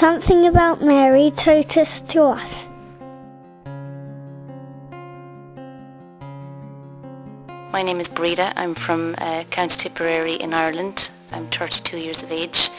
something 0.00 0.46
about 0.46 0.82
Mary 0.82 1.30
taught 1.44 1.76
us 1.76 1.88
to 2.10 2.22
us. 2.22 2.52
My 7.70 7.82
name 7.82 8.00
is 8.00 8.08
Breda. 8.08 8.52
I'm 8.56 8.74
from 8.74 9.14
uh, 9.18 9.44
County 9.50 9.76
Tipperary 9.76 10.34
in 10.34 10.54
Ireland. 10.54 11.10
I'm 11.32 11.46
32 11.48 11.98
years 11.98 12.22
of 12.22 12.32
age 12.32 12.70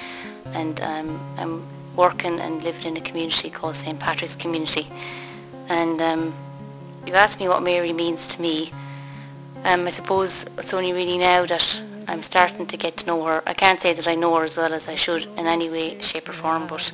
and 0.54 0.82
um, 0.82 1.36
I'm 1.38 1.64
working 1.96 2.40
and 2.40 2.64
living 2.64 2.88
in 2.88 2.98
a 2.98 3.02
community 3.02 3.52
called 3.52 3.76
St. 3.76 4.00
Patrick's 4.00 4.36
Community. 4.36 4.88
And 5.70 6.02
um, 6.02 6.34
you 7.06 7.14
asked 7.14 7.40
me 7.40 7.48
what 7.48 7.62
Mary 7.62 7.94
means 7.94 8.26
to 8.30 8.42
me. 8.42 8.72
Um, 9.64 9.86
I 9.86 9.92
suppose 9.92 10.44
it's 10.58 10.74
only 10.74 10.92
really 10.92 11.20
now 11.20 11.46
that 11.46 11.82
I'm 12.08 12.24
starting 12.24 12.66
to 12.68 12.78
get 12.78 12.98
to 12.98 13.06
know 13.06 13.24
her. 13.26 13.44
I 13.46 13.54
can't 13.54 13.82
say 13.82 13.94
that 13.94 14.08
I 14.08 14.16
know 14.16 14.36
her 14.36 14.44
as 14.44 14.56
well 14.56 14.74
as 14.74 14.88
I 14.88 14.96
should 14.96 15.24
in 15.38 15.48
any 15.48 15.70
way, 15.70 16.00
shape 16.00 16.30
or 16.30 16.34
form, 16.34 16.68
but 16.68 16.92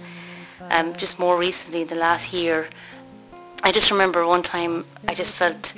um, 0.71 0.95
just 0.95 1.20
more 1.20 1.38
recently, 1.38 1.84
the 1.84 1.95
last 1.95 2.34
year, 2.34 2.67
I 3.63 3.71
just 3.71 3.91
remember 3.91 4.25
one 4.25 4.43
time 4.43 4.85
I 5.07 5.13
just 5.13 5.34
felt 5.34 5.73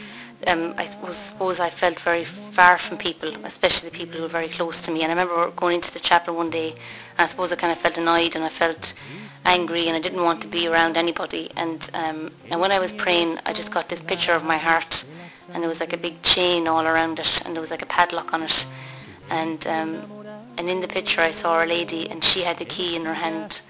um, 0.47 0.73
I 0.77 0.85
suppose, 0.85 1.59
I 1.59 1.69
felt 1.69 1.99
very 1.99 2.23
far 2.23 2.77
from 2.77 2.97
people, 2.97 3.29
especially 3.43 3.89
the 3.89 3.97
people 3.97 4.15
who 4.15 4.23
were 4.23 4.29
very 4.29 4.47
close 4.47 4.81
to 4.81 4.91
me. 4.91 5.03
And 5.03 5.11
I 5.11 5.15
remember 5.15 5.51
going 5.51 5.75
into 5.75 5.91
the 5.91 5.99
chapel 5.99 6.35
one 6.35 6.49
day, 6.49 6.71
and 6.71 6.79
I 7.19 7.25
suppose 7.25 7.51
I 7.51 7.55
kind 7.55 7.73
of 7.73 7.79
felt 7.79 7.97
annoyed 7.97 8.35
and 8.35 8.45
I 8.45 8.49
felt 8.49 8.93
angry 9.45 9.87
and 9.87 9.97
I 9.97 9.99
didn't 9.99 10.23
want 10.23 10.41
to 10.41 10.47
be 10.47 10.67
around 10.67 10.95
anybody. 10.95 11.49
And 11.57 11.89
um, 11.93 12.31
and 12.49 12.61
when 12.61 12.71
I 12.71 12.79
was 12.79 12.91
praying, 12.91 13.39
I 13.45 13.53
just 13.53 13.71
got 13.71 13.89
this 13.89 13.99
picture 13.99 14.33
of 14.33 14.43
my 14.43 14.57
heart, 14.57 15.03
and 15.53 15.61
there 15.61 15.69
was 15.69 15.79
like 15.79 15.93
a 15.93 15.97
big 15.97 16.21
chain 16.21 16.67
all 16.67 16.85
around 16.85 17.19
it, 17.19 17.41
and 17.45 17.53
there 17.53 17.61
was 17.61 17.71
like 17.71 17.81
a 17.81 17.87
padlock 17.87 18.33
on 18.33 18.43
it. 18.43 18.65
And 19.29 19.65
um, 19.67 20.05
and 20.57 20.69
in 20.69 20.81
the 20.81 20.87
picture, 20.87 21.21
I 21.21 21.31
saw 21.31 21.63
a 21.63 21.65
lady, 21.65 22.09
and 22.09 22.23
she 22.23 22.41
had 22.41 22.57
the 22.57 22.65
key 22.65 22.95
in 22.95 23.05
her 23.05 23.13
hand. 23.13 23.61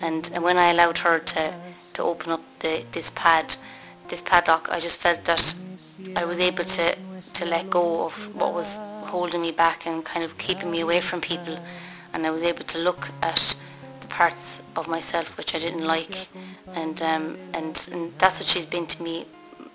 And, 0.00 0.30
and 0.34 0.44
when 0.44 0.58
I 0.58 0.70
allowed 0.70 0.98
her 0.98 1.18
to 1.18 1.54
to 1.94 2.02
open 2.02 2.32
up 2.32 2.42
the 2.60 2.84
this 2.92 3.10
pad, 3.14 3.56
this 4.08 4.20
padlock, 4.20 4.68
I 4.70 4.80
just 4.80 4.98
felt 4.98 5.24
that 5.24 5.54
I 6.16 6.24
was 6.24 6.38
able 6.38 6.64
to, 6.64 6.96
to 7.34 7.44
let 7.46 7.70
go 7.70 8.06
of 8.06 8.12
what 8.34 8.52
was 8.52 8.78
holding 9.04 9.40
me 9.40 9.52
back 9.52 9.86
and 9.86 10.04
kind 10.04 10.24
of 10.24 10.36
keeping 10.38 10.70
me 10.70 10.80
away 10.80 11.00
from 11.00 11.20
people 11.20 11.56
and 12.12 12.26
I 12.26 12.30
was 12.30 12.42
able 12.42 12.64
to 12.64 12.78
look 12.78 13.08
at 13.22 13.56
the 14.00 14.06
parts 14.08 14.60
of 14.76 14.88
myself 14.88 15.36
which 15.36 15.54
I 15.54 15.58
didn't 15.58 15.86
like 15.86 16.28
and 16.74 17.00
um, 17.02 17.38
and, 17.54 17.88
and 17.92 18.12
that's 18.18 18.40
what 18.40 18.48
she's 18.48 18.66
been 18.66 18.86
to 18.86 19.02
me 19.02 19.26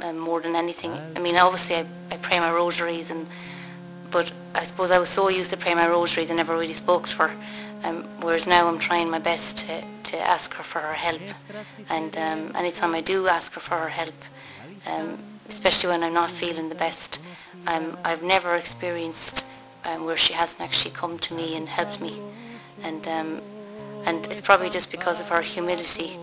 um, 0.03 0.17
more 0.17 0.41
than 0.41 0.55
anything. 0.55 0.91
I 1.15 1.19
mean 1.19 1.37
obviously 1.37 1.77
I, 1.77 1.85
I 2.11 2.17
pray 2.17 2.39
my 2.39 2.51
rosaries 2.51 3.09
and 3.09 3.27
but 4.11 4.31
I 4.55 4.63
suppose 4.63 4.91
I 4.91 4.99
was 4.99 5.09
so 5.09 5.29
used 5.29 5.51
to 5.51 5.57
praying 5.57 5.77
my 5.77 5.87
rosaries 5.87 6.31
I 6.31 6.35
never 6.35 6.57
really 6.57 6.73
spoke 6.73 7.07
to 7.09 7.15
her 7.17 7.31
um, 7.83 8.03
whereas 8.21 8.47
now 8.47 8.67
I'm 8.67 8.79
trying 8.79 9.09
my 9.09 9.19
best 9.19 9.59
to, 9.59 9.83
to 10.11 10.17
ask 10.19 10.53
her 10.53 10.63
for 10.63 10.79
her 10.79 10.93
help 10.93 11.21
and 11.89 12.15
um, 12.17 12.51
anytime 12.55 12.93
I 12.95 13.01
do 13.01 13.27
ask 13.27 13.53
her 13.53 13.61
for 13.61 13.77
her 13.77 13.89
help 13.89 14.15
um, 14.87 15.17
especially 15.49 15.89
when 15.89 16.03
I'm 16.03 16.13
not 16.13 16.31
feeling 16.31 16.69
the 16.69 16.75
best. 16.75 17.19
Um, 17.67 17.97
I've 18.05 18.23
never 18.23 18.55
experienced 18.55 19.43
um, 19.85 20.05
where 20.05 20.17
she 20.17 20.33
hasn't 20.33 20.61
actually 20.61 20.91
come 20.91 21.19
to 21.19 21.33
me 21.33 21.55
and 21.57 21.67
helped 21.67 22.01
me. 22.01 22.13
And, 22.83 23.07
um, 23.07 23.41
and 24.05 24.25
it's 24.27 24.41
probably 24.41 24.69
just 24.69 24.91
because 24.91 25.19
of 25.19 25.27
her 25.29 25.41
humility 25.41 26.17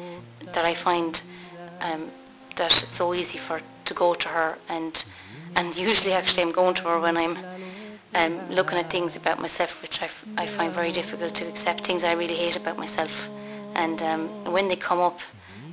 that 0.53 0.65
I 0.65 0.75
find 0.75 1.21
that 2.57 2.83
it's 2.83 2.97
so 2.97 3.15
easy 3.15 3.39
for 3.39 3.61
to 3.85 3.95
go 3.95 4.15
to 4.15 4.29
her 4.29 4.59
and 4.69 5.05
and 5.55 5.77
usually 5.89 6.13
actually 6.13 6.43
I'm 6.43 6.53
going 6.53 6.75
to 6.75 6.83
her 6.83 7.01
when 7.01 7.17
I'm 7.17 7.37
um, 8.17 8.51
looking 8.51 8.79
at 8.79 8.91
things 8.91 9.17
about 9.17 9.39
myself 9.41 9.81
which 9.83 10.03
I, 10.03 10.09
I 10.39 10.47
find 10.47 10.73
very 10.73 10.93
difficult 10.93 11.35
to 11.35 11.49
accept, 11.49 11.87
things 11.87 12.03
I 12.03 12.15
really 12.15 12.35
hate 12.35 12.57
about 12.57 12.79
myself. 12.79 13.29
And 13.75 14.01
um, 14.03 14.29
when 14.53 14.69
they 14.69 14.77
come 14.77 15.01
up, 15.01 15.21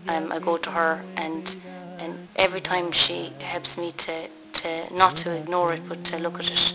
um, 0.09 0.31
I 0.31 0.39
go 0.39 0.57
to 0.57 0.69
her 0.71 1.03
and 1.17 1.55
and 1.99 2.27
every 2.35 2.59
time 2.59 2.91
she 2.91 3.31
helps 3.39 3.77
me 3.77 3.93
to, 3.93 4.27
to 4.53 4.93
not 4.93 5.15
to 5.17 5.31
ignore 5.35 5.73
it 5.73 5.81
but 5.87 6.03
to 6.05 6.17
look 6.19 6.39
at 6.39 6.51
it 6.51 6.73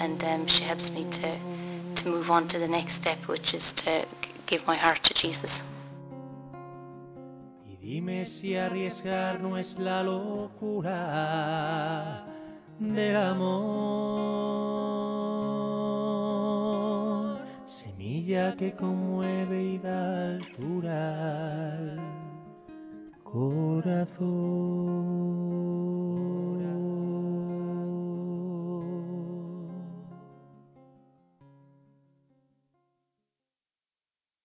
and 0.00 0.22
um, 0.24 0.46
she 0.46 0.64
helps 0.64 0.90
me 0.90 1.04
to, 1.10 1.36
to 1.96 2.08
move 2.08 2.30
on 2.30 2.48
to 2.48 2.58
the 2.58 2.68
next 2.68 2.94
step 2.94 3.18
which 3.28 3.52
is 3.54 3.72
to 3.74 4.06
give 4.46 4.66
my 4.66 4.76
heart 4.76 5.02
to 5.02 5.14
Jesus. 5.14 5.62
Dime 7.82 8.24
si 8.24 8.54
arriesgar 8.54 9.40
no 9.40 9.56
es 9.56 9.76
la 9.78 10.02
locura 10.02 10.94
del 12.78 13.16
amor, 13.16 14.41
semilla 18.22 18.54
que 18.56 18.72
conmueve 18.72 19.62
y 19.62 19.78
da 19.78 20.36
altura. 20.36 21.96
corazón. 23.24 24.81